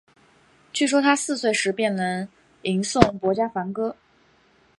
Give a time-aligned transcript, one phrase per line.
[0.73, 2.27] 据说他四岁时便能
[2.63, 3.95] 吟诵薄伽梵歌。